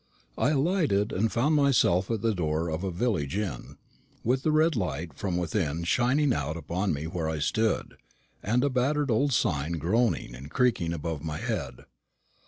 I 0.35 0.49
alighted, 0.49 1.11
and 1.11 1.31
found 1.31 1.53
myself 1.55 2.09
at 2.09 2.23
the 2.23 2.33
door 2.33 2.69
of 2.69 2.83
a 2.83 2.89
village 2.89 3.37
inn, 3.37 3.77
with 4.23 4.41
the 4.41 4.51
red 4.51 4.75
light 4.75 5.13
from 5.13 5.37
within 5.37 5.83
shining 5.83 6.33
out 6.33 6.57
upon 6.57 6.91
me 6.91 7.05
where 7.05 7.29
I 7.29 7.37
stood, 7.37 7.97
and 8.41 8.63
a 8.63 8.69
battered 8.71 9.11
old 9.11 9.31
sign 9.31 9.73
groaning 9.73 10.33
and 10.33 10.49
creaking 10.49 10.91
above 10.91 11.23
my 11.23 11.37
head. 11.37 11.85